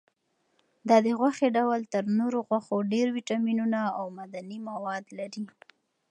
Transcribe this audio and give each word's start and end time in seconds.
دا 0.89 0.97
د 1.05 1.07
غوښې 1.19 1.47
ډول 1.57 1.79
تر 1.93 2.03
نورو 2.19 2.39
غوښو 2.47 2.75
ډېر 2.93 3.07
ویټامینونه 3.17 3.79
او 3.97 4.05
معدني 4.17 4.59
مواد 4.69 5.03
لري. 5.17 5.43